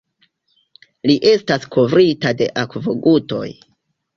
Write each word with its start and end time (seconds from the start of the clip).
Li 1.11 1.17
estas 1.33 1.69
kovrita 1.77 2.35
de 2.41 2.51
akvogutoj. 2.63 3.47